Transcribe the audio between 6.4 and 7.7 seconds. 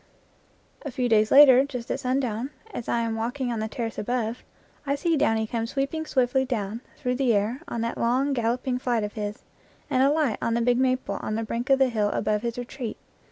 down through the air